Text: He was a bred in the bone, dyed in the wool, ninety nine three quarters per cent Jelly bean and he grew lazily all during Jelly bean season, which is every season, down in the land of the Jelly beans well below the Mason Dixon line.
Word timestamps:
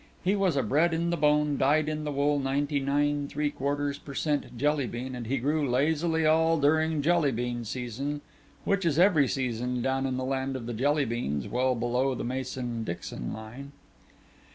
He 0.23 0.35
was 0.35 0.55
a 0.55 0.63
bred 0.63 0.95
in 0.95 1.11
the 1.11 1.15
bone, 1.15 1.57
dyed 1.59 1.87
in 1.87 2.05
the 2.05 2.11
wool, 2.11 2.39
ninety 2.39 2.79
nine 2.79 3.27
three 3.27 3.51
quarters 3.51 3.99
per 3.99 4.15
cent 4.15 4.57
Jelly 4.57 4.87
bean 4.87 5.13
and 5.13 5.27
he 5.27 5.37
grew 5.37 5.69
lazily 5.69 6.25
all 6.25 6.59
during 6.59 7.03
Jelly 7.03 7.31
bean 7.31 7.63
season, 7.65 8.21
which 8.63 8.83
is 8.83 8.97
every 8.97 9.27
season, 9.27 9.83
down 9.83 10.07
in 10.07 10.17
the 10.17 10.25
land 10.25 10.55
of 10.55 10.65
the 10.65 10.73
Jelly 10.73 11.05
beans 11.05 11.47
well 11.47 11.75
below 11.75 12.15
the 12.15 12.23
Mason 12.23 12.83
Dixon 12.83 13.31
line. 13.31 13.73